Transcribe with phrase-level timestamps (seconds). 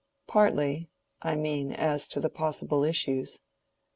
[0.25, 3.39] "Partly—I mean, as to the possible issues."